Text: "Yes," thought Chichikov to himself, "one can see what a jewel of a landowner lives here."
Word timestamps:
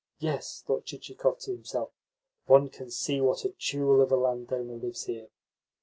"Yes," 0.17 0.63
thought 0.65 0.85
Chichikov 0.85 1.37
to 1.41 1.51
himself, 1.51 1.91
"one 2.47 2.69
can 2.69 2.89
see 2.89 3.21
what 3.21 3.45
a 3.45 3.53
jewel 3.59 4.01
of 4.01 4.11
a 4.11 4.15
landowner 4.15 4.73
lives 4.77 5.03
here." 5.03 5.29